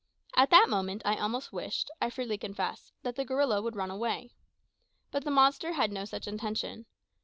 [0.35, 4.31] At that moment I almost wished, I freely confess, that the gorilla would run away.
[5.11, 6.87] But the monster had no such intention.